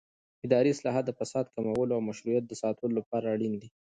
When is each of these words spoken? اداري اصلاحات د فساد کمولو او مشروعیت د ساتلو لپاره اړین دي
اداري 0.45 0.69
اصلاحات 0.73 1.05
د 1.07 1.11
فساد 1.19 1.45
کمولو 1.55 1.91
او 1.97 2.01
مشروعیت 2.09 2.43
د 2.47 2.53
ساتلو 2.61 2.91
لپاره 2.99 3.25
اړین 3.33 3.53
دي 3.61 3.69